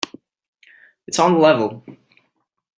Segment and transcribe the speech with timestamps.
[1.05, 1.85] It's on the level.